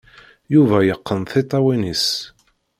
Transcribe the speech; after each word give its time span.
Yuba 0.53 0.77
yeqqen 0.83 1.21
tiṭṭawin-is. 1.31 2.05